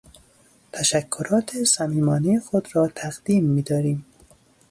[0.73, 4.05] تشکرات صمیمانهٔ خود را تقدیم میداریم.